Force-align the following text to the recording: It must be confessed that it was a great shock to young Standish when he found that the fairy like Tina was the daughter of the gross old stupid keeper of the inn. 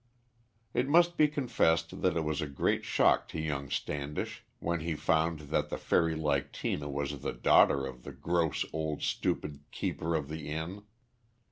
It 0.73 0.89
must 0.89 1.15
be 1.15 1.27
confessed 1.27 2.01
that 2.01 2.17
it 2.17 2.21
was 2.23 2.41
a 2.41 2.47
great 2.47 2.83
shock 2.85 3.27
to 3.27 3.39
young 3.39 3.69
Standish 3.69 4.43
when 4.57 4.79
he 4.79 4.95
found 4.95 5.41
that 5.51 5.69
the 5.69 5.77
fairy 5.77 6.15
like 6.15 6.51
Tina 6.51 6.89
was 6.89 7.21
the 7.21 7.33
daughter 7.33 7.85
of 7.85 8.01
the 8.01 8.11
gross 8.11 8.65
old 8.73 9.03
stupid 9.03 9.59
keeper 9.69 10.15
of 10.15 10.27
the 10.27 10.49
inn. 10.49 10.85